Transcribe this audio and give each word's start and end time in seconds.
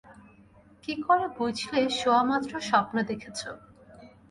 কী 0.83 0.93
করে 1.05 1.25
বুঝলে 1.37 1.81
শোয়ামাত্র 1.99 2.53
স্বপ্ন 2.69 2.95
দেখেছ? 3.09 3.39